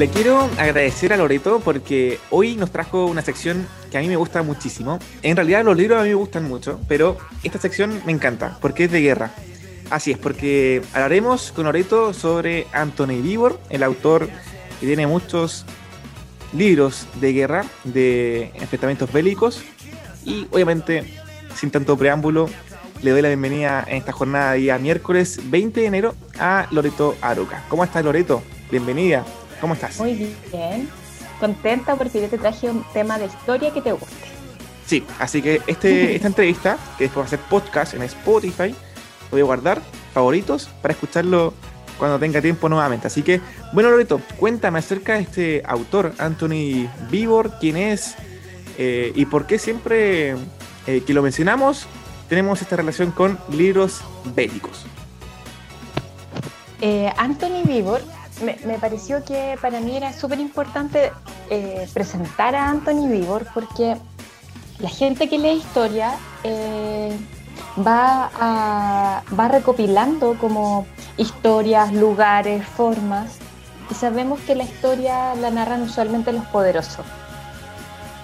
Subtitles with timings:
[0.00, 4.16] le quiero agradecer a Loreto porque hoy nos trajo una sección que a mí me
[4.16, 4.98] gusta muchísimo.
[5.20, 8.84] En realidad los libros a mí me gustan mucho, pero esta sección me encanta porque
[8.84, 9.30] es de guerra.
[9.90, 14.30] Así es, porque hablaremos con Loreto sobre Anthony Vivor, el autor
[14.80, 15.66] que tiene muchos
[16.54, 19.62] libros de guerra, de enfrentamientos bélicos.
[20.24, 21.12] Y obviamente,
[21.54, 22.48] sin tanto preámbulo,
[23.02, 27.64] le doy la bienvenida en esta jornada día miércoles 20 de enero a Loreto Aroca.
[27.68, 28.42] ¿Cómo estás, Loreto?
[28.70, 29.26] Bienvenida.
[29.60, 29.98] ¿Cómo estás?
[29.98, 30.14] Muy
[30.52, 30.88] bien.
[31.38, 34.14] Contenta porque yo te traje un tema de historia que te guste.
[34.86, 39.30] Sí, así que este, esta entrevista, que después va a ser podcast en Spotify, lo
[39.30, 39.80] voy a guardar,
[40.12, 41.54] favoritos, para escucharlo
[41.98, 43.06] cuando tenga tiempo nuevamente.
[43.06, 43.40] Así que,
[43.72, 48.16] bueno, Loreto, cuéntame acerca de este autor, Anthony Vivor, quién es
[48.78, 50.34] eh, y por qué siempre
[50.86, 51.86] eh, que lo mencionamos
[52.30, 54.00] tenemos esta relación con libros
[54.36, 54.86] bélicos.
[56.80, 58.00] Eh, Anthony Vivor,
[58.42, 61.12] me, pareció que para mí era súper importante
[61.50, 63.96] eh, presentar a Anthony Vivor porque
[64.78, 67.16] la gente que lee historia eh,
[67.86, 73.38] va, va recopilando como historias, lugares, formas
[73.90, 77.04] y sabemos que la historia la narran usualmente los poderosos.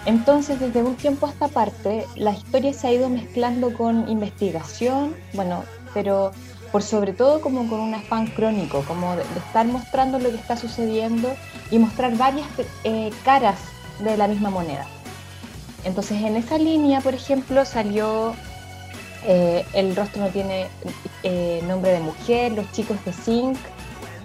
[0.07, 5.17] Entonces, desde un tiempo a esta parte, la historia se ha ido mezclando con investigación,
[5.35, 6.31] bueno, pero
[6.73, 10.57] por sobre todo como con un afán crónico, como de, estar mostrando lo que está
[10.57, 11.35] sucediendo
[11.71, 12.47] y mostrar varias
[12.85, 13.59] eh, caras
[14.01, 14.87] de la misma moneda.
[15.85, 18.35] Entonces, en esa línea, por ejemplo, salió
[19.25, 20.69] eh, El rostro no tiene
[21.23, 23.57] eh, nombre de mujer, Los chicos de Zinc,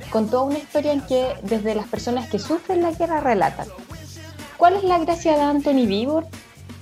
[0.09, 3.67] con toda una historia en que desde las personas que sufren la guerra relatan.
[4.57, 6.27] ¿Cuál es la gracia de Anthony Vivor?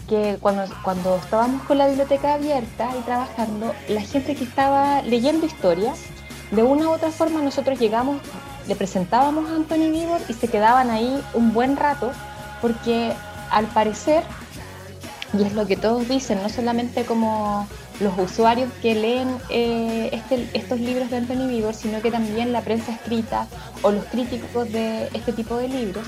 [0.09, 5.45] Que cuando, cuando estábamos con la biblioteca abierta y trabajando, la gente que estaba leyendo
[5.45, 5.93] historia,
[6.51, 8.17] de una u otra forma nosotros llegamos,
[8.67, 12.11] le presentábamos a Anthony Vivor y se quedaban ahí un buen rato,
[12.61, 13.13] porque
[13.51, 14.23] al parecer,
[15.37, 17.67] y es lo que todos dicen, no solamente como
[17.99, 22.61] los usuarios que leen eh, este, estos libros de Anthony Vivor, sino que también la
[22.61, 23.47] prensa escrita
[23.81, 26.03] o los críticos de este tipo de libros,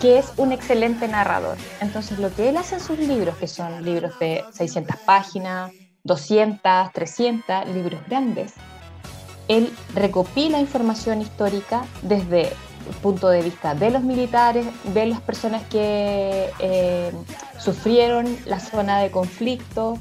[0.00, 1.56] que es un excelente narrador.
[1.80, 5.72] Entonces, lo que él hace en sus libros, que son libros de 600 páginas,
[6.04, 8.52] 200, 300, libros grandes,
[9.48, 15.62] él recopila información histórica desde el punto de vista de los militares, de las personas
[15.70, 17.12] que eh,
[17.58, 19.98] sufrieron la zona de conflicto,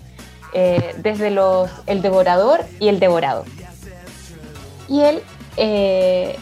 [0.53, 3.45] eh, desde los, el devorador y el devorado.
[4.87, 5.21] Y él
[5.57, 6.37] eh,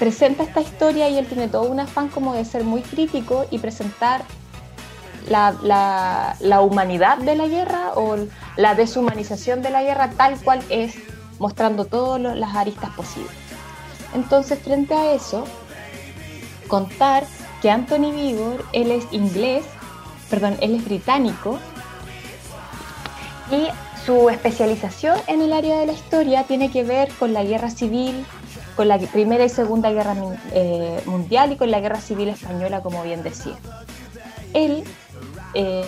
[0.00, 3.58] presenta esta historia y él tiene todo un afán como de ser muy crítico y
[3.58, 4.22] presentar
[5.28, 8.16] la, la, humanidad de la guerra o
[8.56, 10.94] la deshumanización de la guerra tal cual es,
[11.38, 13.30] mostrando todas las aristas posibles.
[14.14, 15.44] Entonces, frente a eso,
[16.66, 17.24] contar
[17.60, 19.66] que Anthony Vigor, él es inglés,
[20.30, 21.58] perdón, él es británico,
[23.50, 23.68] y
[24.06, 28.24] su especialización en el área de la historia tiene que ver con la guerra civil,
[28.76, 30.16] con la Primera y Segunda Guerra
[30.52, 33.56] eh, Mundial y con la Guerra Civil Española, como bien decía.
[34.54, 34.84] Él
[35.54, 35.84] eh,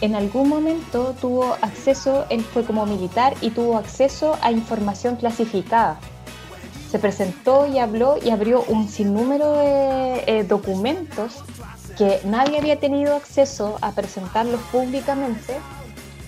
[0.00, 5.98] en algún momento tuvo acceso, él fue como militar y tuvo acceso a información clasificada.
[6.90, 11.42] Se presentó y habló y abrió un sinnúmero de eh, documentos
[11.98, 15.56] que nadie había tenido acceso a presentarlos públicamente.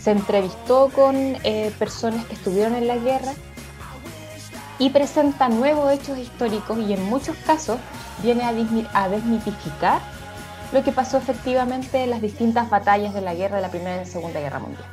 [0.00, 1.36] Se entrevistó con
[1.78, 3.34] personas que estuvieron en la guerra
[4.80, 7.78] y presenta nuevos hechos históricos y en muchos casos
[8.22, 10.00] viene a, desmitificar
[10.72, 13.98] lo que pasó efectivamente en las distintas batallas de la guerra de la Primera y
[14.00, 14.84] la Segunda Guerra Mundial.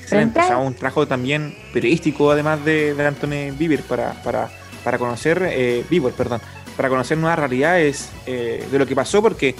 [0.00, 4.48] Excelente, o sea, un trabajo también periodístico además de, de Anthony Vivir para, para,
[4.82, 5.84] para conocer, eh,
[6.16, 6.40] perdón,
[6.74, 9.54] para conocer nuevas realidades eh, de lo que pasó porque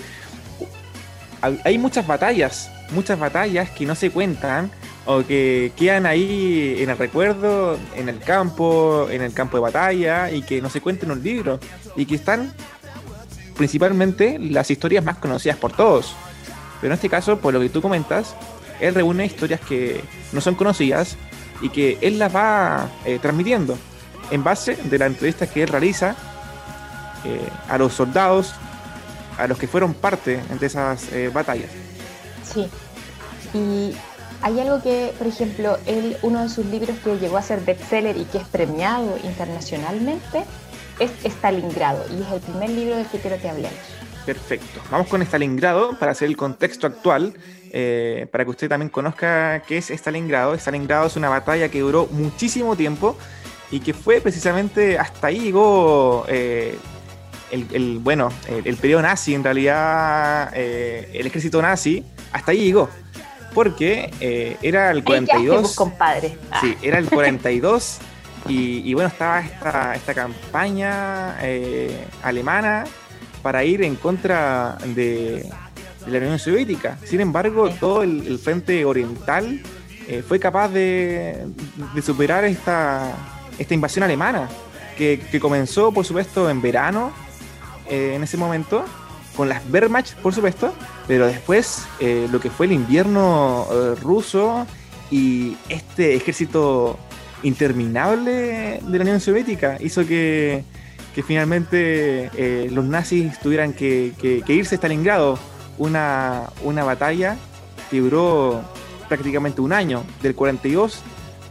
[1.64, 4.70] hay muchas batallas, muchas batallas que no se cuentan
[5.06, 10.30] o que quedan ahí en el recuerdo, en el campo, en el campo de batalla
[10.30, 11.58] y que no se cuenten en un libro
[11.96, 12.52] y que están
[13.56, 16.14] principalmente las historias más conocidas por todos.
[16.80, 18.34] Pero en este caso, por lo que tú comentas,
[18.80, 20.02] él reúne historias que
[20.32, 21.16] no son conocidas
[21.60, 23.78] y que él las va eh, transmitiendo
[24.30, 26.16] en base de la entrevista que él realiza
[27.24, 28.54] eh, a los soldados,
[29.38, 31.70] a los que fueron parte de esas eh, batallas.
[32.52, 32.68] Sí,
[33.54, 33.94] y
[34.42, 38.16] hay algo que, por ejemplo, él, uno de sus libros que llegó a ser bestseller
[38.16, 40.44] y que es premiado internacionalmente
[40.98, 43.78] es Stalingrado y es el primer libro del que quiero que hablemos.
[44.26, 44.80] Perfecto.
[44.90, 47.34] Vamos con Stalingrado para hacer el contexto actual,
[47.70, 50.54] eh, para que usted también conozca qué es Stalingrado.
[50.54, 53.16] Stalingrado es una batalla que duró muchísimo tiempo
[53.70, 56.76] y que fue precisamente hasta ahí llegó el,
[57.50, 62.88] el, bueno, el, periodo nazi, en realidad el ejército nazi, hasta ahí llegó.
[63.54, 64.10] Porque
[64.62, 65.74] era el 42.
[65.74, 66.36] compadre.
[66.60, 67.98] Sí, era el 42
[68.48, 71.36] y, bueno, estaba esta, esta campaña
[72.22, 72.84] alemana
[73.42, 75.50] para ir en contra de,
[76.06, 76.96] la Unión Soviética.
[77.04, 79.60] Sin embargo, todo el, frente oriental
[80.08, 81.46] eh, fue capaz de,
[82.02, 83.12] superar esta,
[83.58, 84.48] esta invasión alemana,
[84.96, 87.12] que, comenzó, por supuesto, en verano,
[87.88, 88.84] eh, en ese momento,
[89.36, 90.72] con las Wehrmacht, por supuesto,
[91.06, 93.66] pero después eh, lo que fue el invierno
[94.00, 94.66] ruso
[95.10, 96.98] y este ejército
[97.42, 100.64] interminable de la Unión Soviética hizo que
[101.14, 104.12] que finalmente eh, los nazis tuvieran que,
[104.48, 105.38] irse a Stalingrado,
[105.78, 107.36] una, una batalla
[107.90, 108.62] que duró
[109.08, 111.02] prácticamente un año, del 42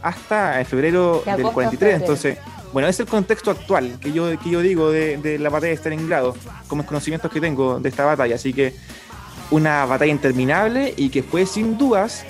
[0.02, 2.00] hasta febrero del 43.
[2.00, 2.38] Entonces,
[2.72, 6.34] bueno, es el contexto actual que yo, que yo digo de, la batalla de Stalingrado,
[6.66, 8.34] como los conocimientos que tengo de esta batalla.
[8.34, 8.74] Así que
[9.50, 12.24] una batalla interminable y que fue sin dudas,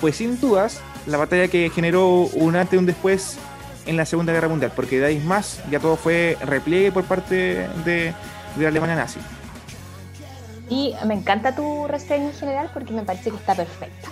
[0.00, 3.38] fue sin dudas la batalla que generó un antes y un después
[3.86, 7.68] en la Segunda Guerra Mundial, porque de ahí más ya todo fue repliegue por parte
[7.84, 8.14] de,
[8.58, 9.20] la Alemania nazi.
[10.70, 14.08] Y me encanta tu reseña en general porque me parece que está perfecta.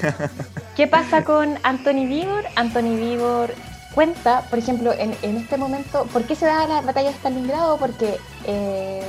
[0.76, 2.44] ¿Qué pasa con Anthony Vigor?
[2.54, 3.54] Anthony Vigor
[3.94, 7.76] cuenta, por ejemplo, en, este momento, ¿por qué se da la batalla de Stalingrado?
[7.76, 8.16] Porque
[8.46, 9.02] eh,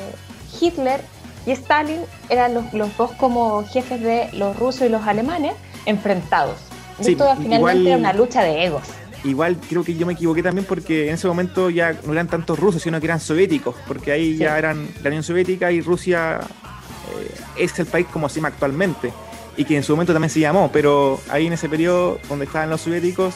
[0.60, 1.02] Hitler
[1.46, 5.54] y Stalin eran los, dos como jefes de los rusos y los alemanes
[5.86, 6.58] enfrentados.
[7.00, 8.84] Esto finalmente era una lucha de egos
[9.24, 12.58] igual creo que yo me equivoqué también porque en ese momento ya no eran tantos
[12.58, 17.36] rusos, sino que eran soviéticos, porque ahí ya eran la Unión Soviética y Rusia eh,
[17.58, 19.14] es el país como se llama actualmente,
[19.58, 22.70] y que en su momento también se llamó, pero ahí en ese periodo donde estaban
[22.70, 23.36] los soviéticos,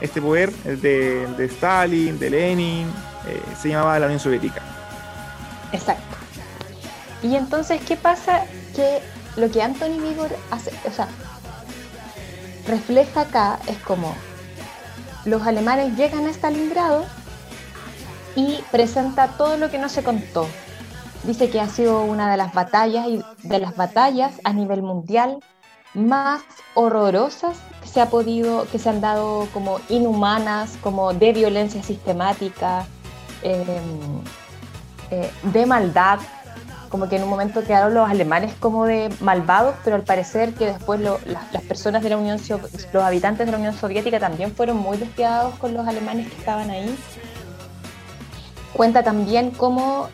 [0.00, 2.86] este poder de, de Stalin, de Lenin,
[3.26, 4.62] eh, se llamaba la Unión Soviética.
[5.72, 6.17] Exacto.
[7.22, 8.44] Y entonces, ¿qué pasa?
[8.74, 9.00] Que
[9.36, 11.08] lo que Anthony Vigor hace, o sea,
[12.66, 14.14] refleja acá es como
[15.24, 17.04] los alemanes llegan a Stalingrado
[18.34, 20.46] y presenta todo lo que no se contó.
[21.24, 25.38] Dice que ha sido una de las batallas y de las batallas a nivel mundial
[25.94, 26.42] más
[26.74, 32.86] horrorosas que se ha podido, que se han dado como inhumanas, como de violencia sistemática,
[33.42, 34.22] em,
[35.10, 36.20] eh, de maldad,
[36.88, 40.66] como que en un momento quedaron los alemanes como de malvados, pero al parecer que
[40.66, 42.38] después las personas de la Unión,
[42.92, 46.70] los habitantes de la Unión Soviética también fueron muy despiadados con los alemanes que estaban
[46.70, 46.96] ahí.
[48.72, 50.08] Cuenta también cómo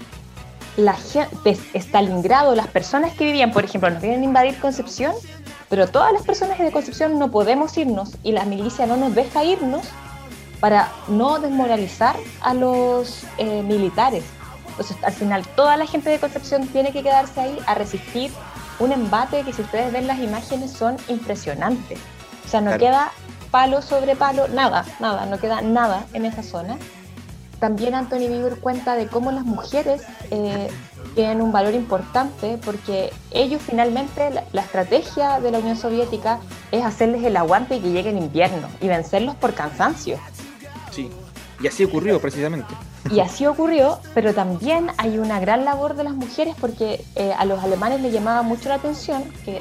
[0.77, 5.15] la gente Stalingrado, las personas que vivían, por ejemplo, nos vienen a invadir Concepción,
[5.69, 9.45] pero todas las personas de Concepción no podemos irnos y la milicia no nos deja
[9.45, 9.83] irnos
[10.61, 14.25] para no desmoralizar a los eh, militares
[14.75, 18.33] entonces, al final, toda la gente de Concepción tiene que quedarse ahí a resistir
[18.81, 21.99] un embate que, si ustedes ven las imágenes, son impresionantes.
[22.45, 23.13] O sea, no queda
[23.53, 26.77] palo sobre palo, nada, nada, no queda nada en esa zona.
[27.61, 30.69] También Anthony Bieber cuenta de cómo las mujeres eh,
[31.15, 36.41] tienen un valor importante porque ellos finalmente, la, la, estrategia de la Unión Soviética
[36.73, 40.19] es hacerles el aguante y que llegue el invierno y vencerlos por cansancio.
[40.91, 41.11] Sí,
[41.61, 42.75] y así ocurrió precisamente.
[43.11, 47.45] Y así ocurrió, pero también hay una gran labor de las mujeres porque eh, a
[47.45, 49.61] los alemanes les llamaba mucho la atención que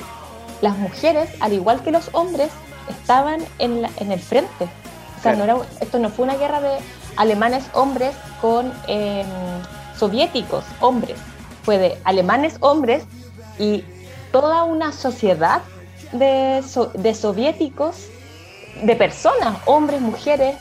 [0.61, 2.49] las mujeres, al igual que los hombres,
[2.89, 4.69] estaban en, el frente.
[5.19, 6.77] O sea, no era, esto no fue una guerra de
[7.17, 9.27] alemanes hombres con em,
[9.97, 11.17] soviéticos hombres.
[11.63, 13.03] Fue de alemanes hombres
[13.59, 13.83] y
[14.31, 15.61] toda una sociedad
[16.13, 18.07] de, de soviéticos,
[18.83, 20.55] de personas, hombres, mujeres,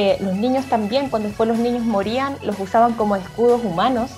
[0.00, 4.12] eh, los niños también, cuando después los niños morían, los usaban como escudos humanos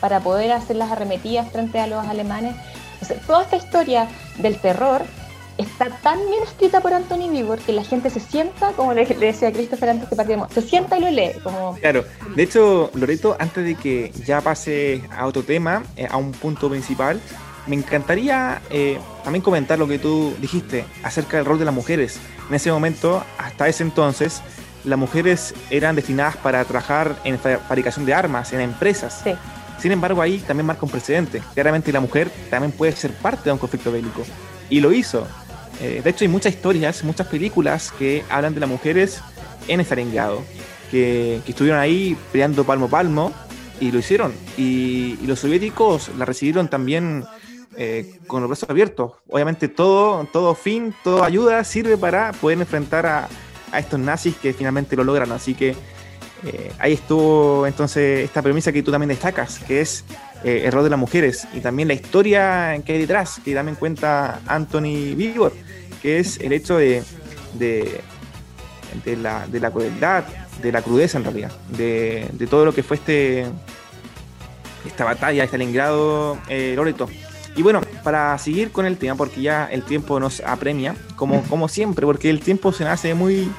[0.00, 2.56] para poder hacer las arremetidas frente a los alemanes.
[3.26, 5.02] toda esta historia del terror
[5.58, 9.52] está tan bien escrita por Anthony Bieber que la gente se sienta, como le, decía
[9.52, 11.32] Christopher antes que partimos, se sienta y lo lee.
[11.42, 11.74] Como...
[11.74, 16.32] Claro, de hecho, Loreto, antes de que ya pase a otro tema, eh, a un
[16.32, 17.20] punto principal,
[17.66, 22.18] me encantaría eh, también comentar lo que tú dijiste acerca del rol de las mujeres.
[22.48, 24.40] En ese momento, hasta ese entonces,
[24.86, 29.22] las mujeres eran destinadas para trabajar en fabricación de armas, en empresas.
[29.78, 31.42] Sin embargo, ahí también marca un precedente.
[31.54, 34.22] Claramente la mujer también puede ser parte de un conflicto bélico.
[34.70, 35.26] Y lo hizo.
[35.80, 39.20] Eh, de hecho, hay muchas historias, muchas películas que hablan de las mujeres
[39.68, 40.42] en Stalingrado,
[40.90, 43.32] que, que estuvieron ahí peleando palmo a palmo
[43.80, 44.32] y lo hicieron.
[44.56, 47.24] Y, los soviéticos la recibieron también
[47.76, 49.12] eh, con los brazos abiertos.
[49.28, 53.28] Obviamente todo, todo fin, toda ayuda sirve para poder enfrentar a,
[53.76, 55.30] a estos nazis que finalmente lo logran.
[55.32, 55.76] Así que
[56.44, 60.04] eh, ahí estuvo entonces esta premisa que tú también destacas, que es
[60.44, 63.76] eh, el rol de las mujeres y también la historia que hay detrás, que también
[63.76, 65.52] cuenta Anthony Vigor,
[66.02, 67.02] que es el hecho de,
[67.54, 68.00] de,
[69.16, 70.24] la, crueldad,
[70.62, 73.46] de la crudeza en realidad, de, todo lo que fue este
[74.86, 77.08] esta batalla de Stalingrado, eh, Loreto.
[77.56, 81.66] Y bueno, para seguir con el tema, porque ya el tiempo nos apremia, como, como
[81.68, 83.50] siempre, porque el tiempo se hace muy,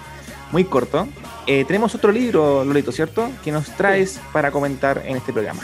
[0.52, 1.08] muy corto,
[1.46, 3.30] eh, tenemos otro libro, Loreto, ¿cierto?
[3.44, 5.62] Que nos traes para comentar en este programa.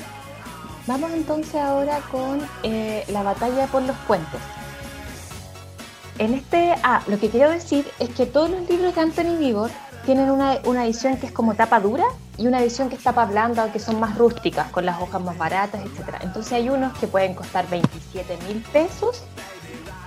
[0.85, 4.39] Vamos entonces ahora con eh, la batalla por los puentes.
[6.19, 9.71] En este, ah, lo que quiero decir es que todos los libros de Anthony Vivor
[10.05, 12.03] tienen una, edición que es como tapa dura
[12.37, 15.37] y una edición que es tapa blanda, que son más rústicas, con las hojas más
[15.37, 16.17] baratas, etc.
[16.21, 19.23] Entonces hay unos que pueden costar 27 mil pesos,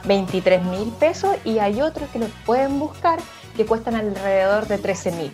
[0.05, 3.19] 23 mil pesos y hay otros que los pueden buscar
[3.57, 5.33] que cuestan alrededor de 13 mil.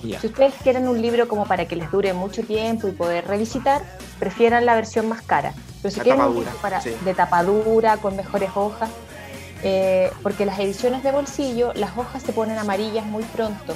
[0.00, 3.82] Si ustedes quieren un libro como para que les dure mucho tiempo y poder revisitar,
[4.18, 5.54] prefieran la versión más cara.
[5.82, 8.90] Pero si quieren un libro para, de tapadura, con mejores hojas,
[9.62, 13.74] eh, porque las ediciones de bolsillo, las hojas se ponen amarillas muy pronto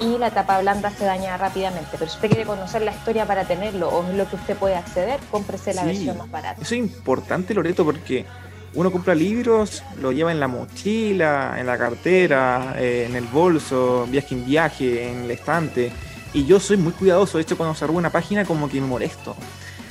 [0.00, 1.90] y la tapa blanda se daña rápidamente.
[1.92, 4.74] Pero si usted quiere conocer la historia para tenerlo o es lo que usted puede
[4.74, 6.60] acceder, cómprese la versión más barata.
[6.60, 8.26] Eso es importante, Loreto, porque
[8.74, 14.06] uno compra libros, lo lleva en la mochila, en la cartera, eh, en el bolso,
[14.10, 15.92] viaje en viaje, en el estante.
[16.32, 18.86] Y yo soy muy cuidadoso, de hecho cuando se arruga una página como que me
[18.86, 19.36] molesto.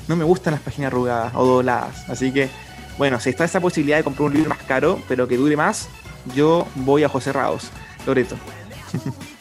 [0.07, 2.49] No me gustan las páginas arrugadas o dobladas, así que
[2.97, 5.89] bueno, si está esa posibilidad de comprar un libro más caro, pero que dure más,
[6.35, 7.69] yo voy a José Raos.
[8.05, 8.35] Loreto.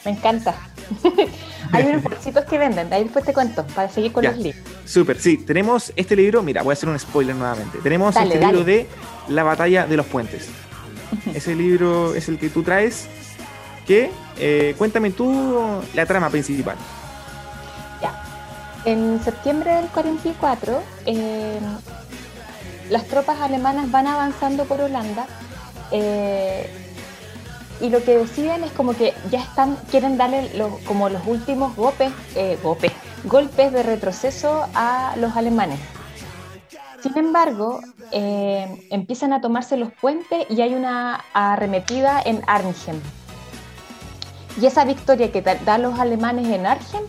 [0.05, 0.55] Me encanta.
[1.71, 4.61] Hay unos bolsitos que venden, ahí después te cuento, para seguir con los libros.
[4.85, 7.79] Súper, sí, tenemos este libro, mira, voy a hacer un spoiler nuevamente.
[7.79, 8.87] Tenemos este libro de
[9.29, 10.49] La batalla de los puentes.
[11.33, 13.07] Ese libro es el que tú traes,
[13.85, 16.75] que eh, cuéntame tú la trama principal.
[18.01, 18.23] Ya.
[18.85, 21.59] En septiembre del 44, eh,
[22.89, 25.25] las tropas alemanas van avanzando por Holanda
[25.91, 26.69] eh,
[27.81, 30.51] y lo que deciden es como que ya están, quieren darle
[30.85, 32.57] como los últimos golpes, eh,
[33.23, 35.79] golpes de retroceso a los alemanes.
[37.01, 43.01] Sin embargo, eh, empiezan a tomarse los puentes y hay una arremetida en Arnhem.
[44.61, 47.03] Y esa victoria que dan los alemanes en Arnhem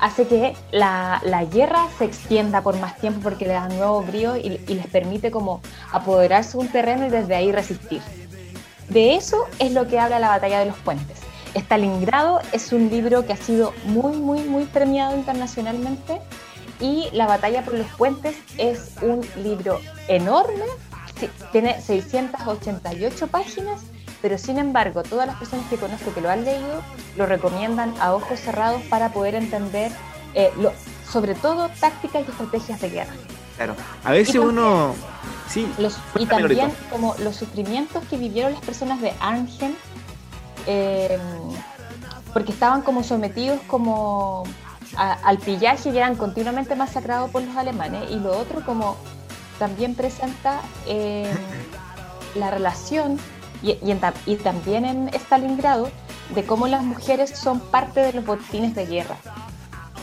[0.00, 4.48] hace que la, guerra se extienda por más tiempo porque le da nuevo brío y,
[4.50, 5.60] les permite como
[5.92, 8.02] apoderarse de un terreno y desde ahí resistir.
[8.88, 11.18] De eso es lo que habla la batalla de los puentes.
[11.54, 16.20] Stalingrado es un libro que ha sido muy, muy, muy premiado internacionalmente
[16.80, 20.64] y La batalla por los puentes es un libro enorme,
[21.52, 23.82] tiene 688 páginas
[24.22, 26.80] pero sin embargo todas las personas que conozco que lo han leído
[27.16, 29.90] lo recomiendan a ojos cerrados para poder entender
[30.34, 30.50] eh,
[31.10, 33.12] sobre todo tácticas y estrategias de guerra.
[33.56, 34.94] Claro, a veces uno...
[35.48, 39.74] Sí, los, y también como los sufrimientos que vivieron las personas de Arnhem,
[40.66, 41.20] em,
[42.32, 44.44] porque estaban como sometidos como
[44.96, 48.96] al pillaje y eran continuamente masacrados por los alemanes, y lo otro como
[49.58, 51.28] también presenta em,
[52.34, 53.18] la relación
[53.62, 55.90] y, también en Stalingrado
[56.34, 59.16] de cómo las mujeres son parte de los botines de guerra.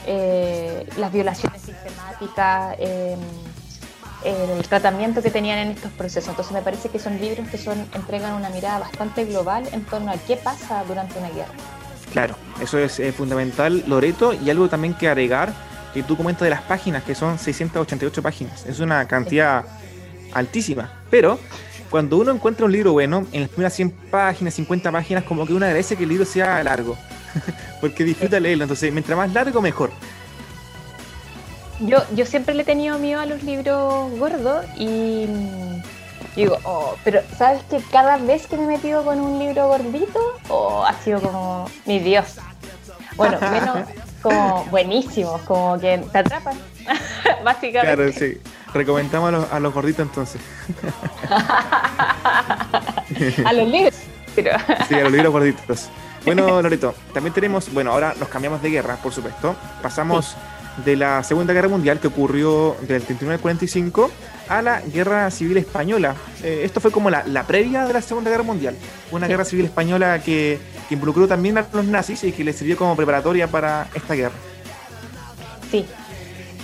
[0.06, 3.20] Eh, las violaciones sistemáticas, em,
[4.24, 6.30] el tratamiento que tenían en estos procesos.
[6.30, 10.12] Entonces me parece que son libros que son, entregan una mirada bastante global en torno
[10.12, 11.54] a qué pasa durante una guerra.
[12.12, 15.54] Claro, eso es fundamental, Loreto, y algo también que agregar,
[15.94, 18.66] que tú comentas de las páginas, que son 688 páginas.
[18.66, 19.64] Es una cantidad
[20.34, 21.40] altísima, pero
[21.90, 25.54] cuando uno encuentra un libro bueno, en las primeras 100 páginas, 50 páginas, como que
[25.54, 26.98] uno agradece que el libro sea largo,
[27.82, 28.66] porque disfruta leerlo.
[28.66, 29.92] Entonces, mientras más largo, mejor.
[31.82, 35.28] Yo, yo siempre le he tenido miedo a los libros gordos y
[36.36, 40.20] digo, oh, pero ¿sabes que cada vez que me he metido con un libro gordito,
[40.50, 42.36] oh, ha sido como mi Dios?
[43.16, 43.80] Bueno, menos
[44.22, 46.58] como buenísimos, como que te atrapan,
[47.44, 47.96] básicamente.
[47.96, 48.42] Claro, sí.
[48.74, 50.42] Recomendamos a los, gorditos entonces.
[53.46, 53.96] a los libros.
[54.88, 55.90] sí, a los libros gorditos.
[56.26, 59.56] Bueno, Loreto, también tenemos, bueno, ahora nos cambiamos de guerra, por supuesto.
[59.82, 60.36] Pasamos
[60.86, 64.12] de la Segunda Guerra Mundial que ocurrió del 39 al 45
[64.48, 66.16] a la Guerra Civil Española.
[66.44, 68.76] Eh, esto fue como la, previa de la Segunda Guerra Mundial.
[69.12, 72.78] Una guerra civil española que, que involucró también a los nazis y que les sirvió
[72.78, 74.36] como preparatoria para esta guerra.
[75.72, 75.86] Sí.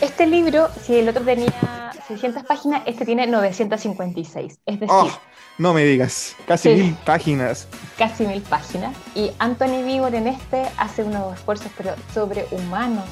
[0.02, 4.60] Este libro, si el otro tenía 600 páginas, este tiene 956.
[4.66, 5.10] Es decir, oh,
[5.58, 7.68] no me digas, casi mil páginas.
[7.98, 8.96] casi mil páginas.
[9.16, 13.06] Y Anthony Víbor en este hace unos esfuerzos pero sobrehumanos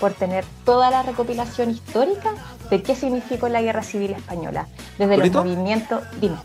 [0.00, 2.32] por tener toda la recopilación histórica
[2.70, 4.66] de qué significó la Guerra Civil Española,
[4.98, 6.02] desde los movimientos...
[6.20, 6.36] Dime.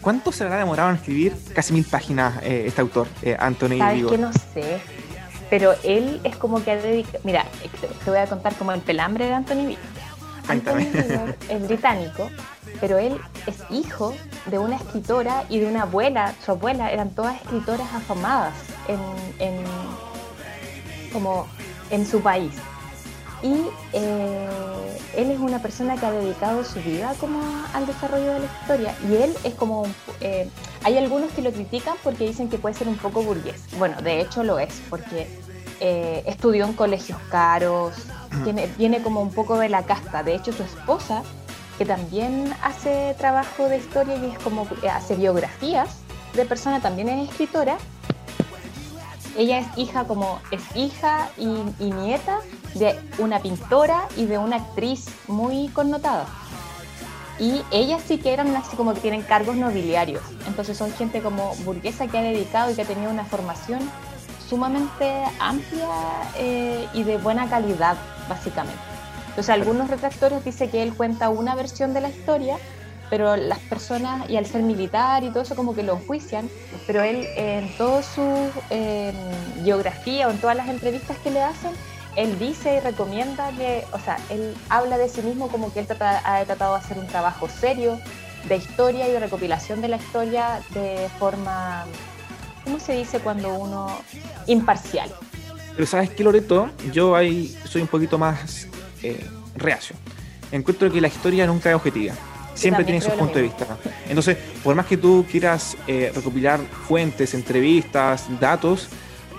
[0.00, 4.06] ¿Cuánto se habrá demorado en escribir casi mil páginas eh, este autor, eh, Anthony ¿Sabes
[4.06, 4.80] que no sé,
[5.50, 7.18] pero él es como que ha dedicado...
[7.24, 7.44] Mira,
[8.04, 9.78] te voy a contar como el pelambre de Anthony Víbor.
[10.48, 10.86] Anthony
[11.48, 12.30] es británico,
[12.80, 14.14] pero él es hijo
[14.46, 18.54] de una escritora y de una abuela, su abuela, eran todas escritoras afamadas
[19.38, 19.64] en,
[21.12, 21.46] como
[21.90, 22.52] en su país.
[23.42, 24.48] Y eh,
[25.16, 27.40] él es una persona que ha dedicado su vida como
[27.72, 28.94] al desarrollo de la historia.
[29.08, 29.86] Y él es como...
[30.20, 30.48] Eh,
[30.84, 33.62] hay algunos que lo critican porque dicen que puede ser un poco burgués.
[33.78, 35.28] Bueno, de hecho lo es, porque
[35.80, 37.94] eh, estudió en colegios caros,
[38.44, 40.22] tiene, viene como un poco de la casta.
[40.22, 41.22] De hecho, su esposa
[41.78, 45.98] que también hace trabajo de historia y es como eh, hace biografías
[46.34, 47.78] de personas, también es escritora.
[49.38, 52.40] Ella es hija como es hija y, nieta
[52.74, 56.26] de una pintora y de una actriz muy connotada.
[57.38, 60.24] Y ellas sí que eran así como que tienen cargos nobiliarios.
[60.48, 63.78] Entonces son gente como burguesa que ha dedicado y que ha tenido una formación
[64.48, 65.86] sumamente amplia
[66.36, 67.96] eh, y de buena calidad,
[68.28, 68.80] básicamente.
[69.28, 72.56] Entonces algunos retractores dicen que él cuenta una versión de la historia,
[73.10, 76.48] pero las personas, y al ser militar y todo eso como que lo enjuician,
[76.86, 79.12] pero él en toda su eh,
[79.62, 81.72] biografía o en todas las entrevistas que le hacen,
[82.16, 85.86] él dice y recomienda que, o sea, él habla de sí mismo como que él
[85.90, 87.98] ha tratado de hacer un trabajo serio
[88.48, 91.84] de historia y de recopilación de la historia de forma,
[92.64, 93.88] ¿cómo se dice cuando uno
[94.46, 95.10] imparcial?
[95.74, 98.66] Pero sabes qué, Loreto, yo ahí soy un poquito más
[99.02, 99.24] eh,
[99.54, 99.94] reacio.
[100.50, 102.14] Encuentro que la historia nunca es objetiva.
[102.58, 103.66] Siempre tiene su punto de vista.
[104.08, 108.88] Entonces, por más que tú quieras eh, recopilar fuentes, entrevistas, datos,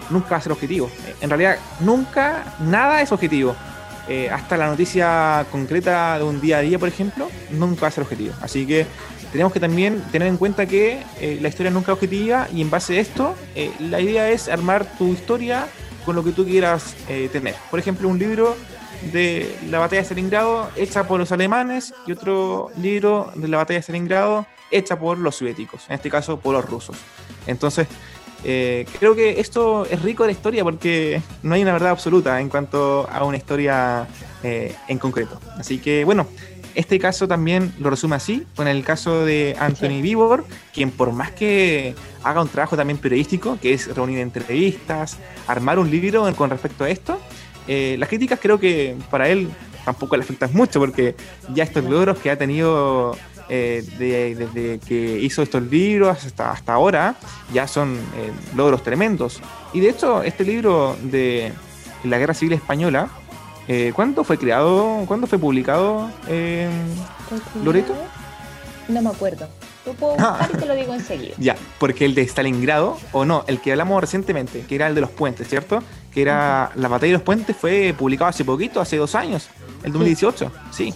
[0.09, 0.89] nunca va a ser objetivo.
[1.19, 3.55] En realidad, nunca nada es objetivo.
[4.07, 7.91] Eh, hasta la noticia concreta de un día a día, por ejemplo, nunca va a
[7.91, 8.33] ser objetivo.
[8.41, 8.85] Así que
[9.33, 11.03] tenemos que también tener en cuenta que
[11.41, 13.35] la historia nunca es objetiva y en base a esto,
[13.79, 15.67] la idea es armar tu historia
[16.05, 16.95] con lo que tú quieras
[17.31, 17.53] tener.
[17.69, 18.55] Por ejemplo, un libro
[19.11, 23.79] de la batalla de Stalingrado hecha por los alemanes y otro libro de la batalla
[23.79, 26.97] de Stalingrado hecha por los soviéticos, en este caso por los rusos.
[27.47, 27.87] Entonces,
[28.43, 32.39] eh, creo que esto es rico de la historia porque no hay una verdad absoluta
[32.39, 34.07] en cuanto a una historia
[34.43, 35.39] eh, en concreto.
[35.57, 36.27] Así que, bueno,
[36.75, 41.31] este caso también lo resume así, con el caso de Anthony Vivor, quien por más
[41.31, 46.83] que haga un trabajo también periodístico, que es reunir entrevistas, armar un libro con respecto
[46.83, 47.19] a esto,
[47.71, 49.47] eh, las críticas creo que para él
[49.85, 51.15] tampoco le afectan mucho porque
[51.53, 53.15] ya estos logros que ha tenido
[53.47, 57.15] eh, desde que hizo estos libros hasta, hasta ahora
[57.53, 59.39] ya son eh, logros tremendos.
[59.71, 61.53] Y de hecho, este libro de
[62.03, 63.07] la Guerra Civil Española,
[63.93, 65.03] ¿cuándo fue creado?
[65.05, 66.09] ¿Cuándo fue publicado,
[67.63, 67.93] Loreto?
[68.87, 69.47] No me acuerdo.
[69.93, 71.35] Puedo buscar y te lo digo enseguida.
[71.37, 75.01] Ya, porque el de Stalingrado, o no, el que hablamos recientemente, que era el de
[75.01, 75.83] los puentes, ¿cierto?
[76.11, 79.49] que era La batalla de los puentes, fue publicado hace poquito, hace dos años,
[79.83, 80.93] el 2018, sí.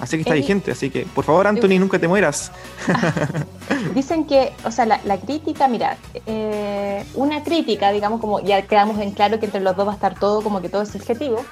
[0.00, 2.52] Así que está vigente, así que por favor, Anthony, nunca te mueras.
[3.94, 5.96] Dicen que, o sea, la, crítica, mira,
[6.26, 9.94] eh, una crítica, digamos, como ya quedamos en claro que entre los dos va a
[9.94, 11.44] estar todo, como que todo es subjetivo.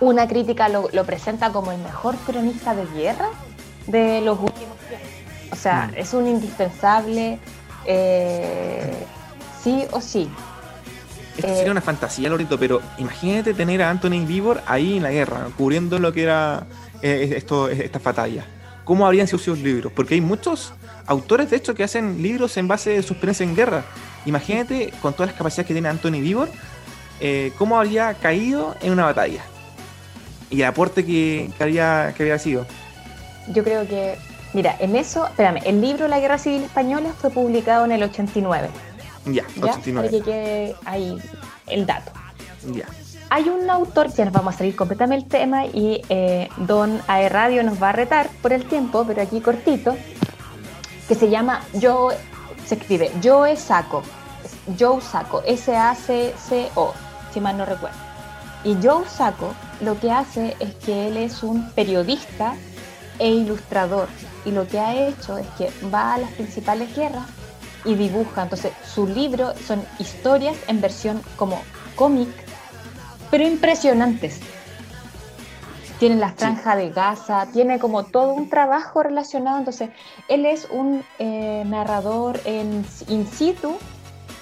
[0.00, 3.28] Una crítica lo, presenta como el mejor cronista de guerra
[3.86, 5.08] de los últimos tiempos.
[5.52, 5.98] O sea, mm.
[5.98, 7.38] es un indispensable,
[7.84, 8.92] eh,
[9.62, 10.28] sí o sí.
[11.36, 15.48] Esto sería una fantasía, Lorito, pero imagínate tener a Anthony Vivor ahí en la guerra,
[15.56, 16.66] cubriendo lo que era
[17.00, 18.44] eh, esto, estas batallas.
[18.84, 19.92] ¿Cómo habrían sido sus libros?
[19.94, 20.72] Porque hay muchos
[21.06, 23.84] autores, de hecho, que hacen libros en base de su experiencia en guerra.
[24.26, 26.48] Imagínate, con todas las capacidades que tiene Anthony Vivor,
[27.20, 29.42] eh, cómo habría caído en una batalla.
[30.50, 32.66] Y el aporte que, que, había, que había sido.
[33.48, 34.16] Yo creo que,
[34.52, 38.68] mira, en eso, espérame, el libro La Guerra Civil Española fue publicado en el 89.
[39.26, 40.08] Ya, 89.
[40.08, 41.16] Para que ahí
[41.66, 42.12] el dato.
[42.72, 42.86] Ya.
[43.30, 47.28] Hay un autor, ya nos vamos a salir completamente del tema y eh, Don AE
[47.28, 49.96] Radio nos va a retar por el tiempo, pero aquí cortito,
[51.08, 52.10] que se llama Yo,
[52.66, 54.02] se escribe Joe Saco,
[54.78, 56.92] Joe Saco, S-A-C-C-O,
[57.32, 57.96] si mal no recuerdo.
[58.64, 62.54] Y Joe Saco lo que hace es que él es un periodista
[63.18, 64.08] e ilustrador
[64.44, 67.26] y lo que ha hecho es que va a las principales guerras
[67.84, 68.42] y dibuja.
[68.42, 71.62] Entonces, su libro son historias en versión como
[71.96, 72.28] cómic,
[73.30, 74.40] pero impresionantes.
[75.98, 79.58] tiene la franja de Gaza, tiene como todo un trabajo relacionado.
[79.58, 79.90] Entonces,
[80.28, 83.76] él es un eh, narrador en in situ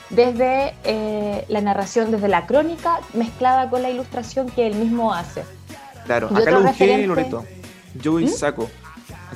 [0.09, 5.45] desde eh, la narración, desde la crónica, mezclada con la ilustración que él mismo hace.
[6.07, 7.45] Claro, acá lo busqué, Loreto.
[8.03, 8.29] Joey ¿Mm?
[8.29, 8.69] Saco.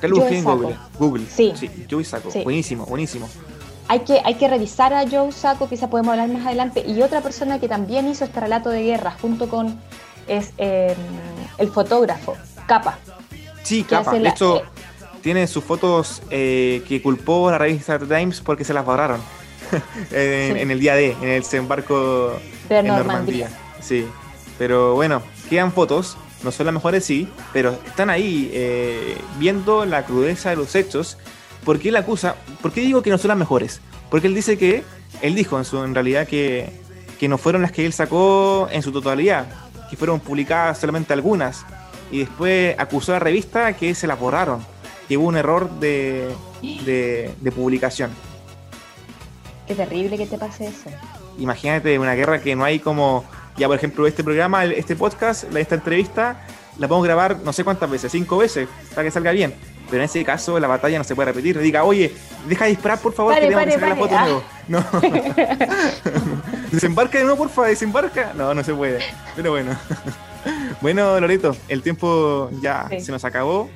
[0.04, 0.76] Acá lo busqué en Google.
[0.98, 1.24] Google.
[1.28, 1.52] Sí.
[1.56, 2.28] sí Joey Saco.
[2.42, 3.28] Buenísimo, buenísimo.
[3.88, 6.84] Hay que, hay que revisar a Joe Saco, quizá podemos hablar más adelante.
[6.86, 9.80] Y otra persona que también hizo este relato de guerra junto con
[10.26, 10.96] es em,
[11.58, 12.36] el fotógrafo,
[12.66, 12.98] Capa.
[13.62, 14.12] Sí, Capa.
[14.12, 14.64] De hecho, eh,
[15.22, 19.20] tiene sus fotos eh, que culpó a la revista Times porque se las borraron
[20.10, 22.38] en, el día D, en el desembarco
[22.68, 23.48] de Normandía.
[23.80, 24.06] Sí,
[24.58, 30.04] pero bueno, quedan fotos no son las mejores, sí, pero están ahí eh, viendo la
[30.04, 31.16] crudeza de los hechos.
[31.64, 32.36] ¿Por qué él acusa?
[32.60, 33.80] ¿Por qué digo que no son las mejores?
[34.10, 34.84] Porque él dice que,
[35.22, 36.70] él dijo en, su, en realidad que,
[37.18, 39.46] que no fueron las que él sacó en su totalidad,
[39.88, 41.64] que fueron publicadas solamente algunas.
[42.12, 44.64] Y después acusó a la revista que se las borraron,
[45.08, 46.28] que hubo un error de,
[46.62, 48.10] de, de publicación.
[49.66, 50.90] Qué terrible que te pase eso.
[51.38, 53.24] Imagínate una guerra que no hay como
[53.56, 56.44] ya, por ejemplo, este programa, este podcast, esta entrevista,
[56.78, 59.54] la podemos grabar no sé cuántas veces, cinco veces, para que salga bien.
[59.90, 61.58] Pero en ese caso la batalla no se puede repetir.
[61.58, 62.12] Diga, oye,
[62.48, 64.42] deja de disparar, por favor, que tengo que sacar la foto de nuevo.
[64.68, 64.84] No.
[66.72, 68.32] desembarca de nuevo, por favor, desembarca.
[68.34, 69.00] No, no se puede.
[69.36, 69.76] Pero bueno.
[70.80, 73.68] bueno, Loreto, el tiempo ya se nos acabó.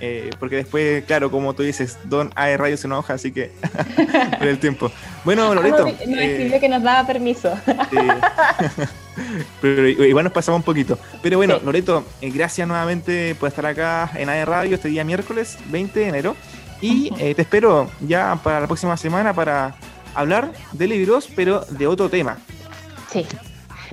[0.00, 3.50] Eh, porque después, claro, como tú dices, Don AE Radio se enoja, así que
[4.38, 4.92] por el tiempo.
[5.28, 5.84] Bueno, Loreto.
[5.84, 7.52] No, no eh, que nos daba permiso.
[9.60, 10.98] Pero igual nos pasamos un poquito.
[11.20, 15.58] Pero bueno, Loreto, eh, gracias nuevamente por estar acá en AE Radio este día miércoles
[15.66, 16.36] 20 de enero.
[16.80, 19.74] Y te espero ya para la próxima semana para
[20.14, 22.38] hablar de libros, pero de otro tema.
[23.12, 23.26] Sí.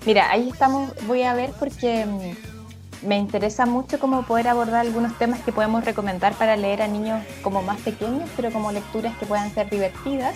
[0.06, 5.18] Mira, ahí estamos, voy a ver porque mm, me interesa mucho cómo poder abordar algunos
[5.18, 9.26] temas que podemos recomendar para leer a niños como más pequeños, pero como lecturas que
[9.26, 10.34] puedan ser divertidas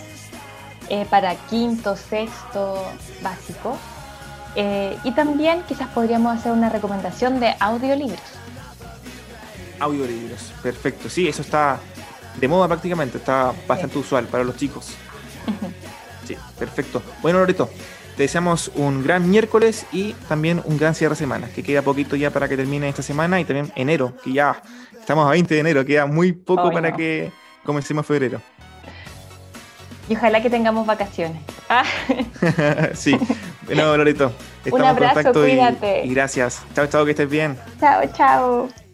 [0.90, 2.84] eh, para quinto, sexto,
[3.22, 3.78] básico.
[4.56, 8.20] Eh, y también quizás podríamos hacer una recomendación de audiolibros.
[9.80, 11.10] Audiolibros, perfecto.
[11.10, 11.80] Sí, eso está
[12.40, 14.96] de moda prácticamente, está bastante usual para los chicos.
[16.26, 17.02] Sí, perfecto.
[17.22, 17.70] Bueno, Loreto,
[18.16, 22.16] te deseamos un gran miércoles y también un gran cierre de semana, que queda poquito
[22.16, 24.62] ya para que termine esta semana y también enero, que ya
[25.00, 27.32] estamos a 20 de enero, queda muy poco para que
[27.64, 28.42] comencemos febrero.
[30.10, 31.42] Y ojalá que tengamos vacaciones.
[31.70, 31.84] Ah.
[32.94, 33.16] sí.
[33.68, 34.34] Bueno, Loreto,
[34.66, 36.04] estamos un abrazo, cuídate.
[36.04, 36.64] Y, y gracias.
[36.74, 37.58] Chao, chao, que estés bien.
[37.80, 38.89] Chao, chao.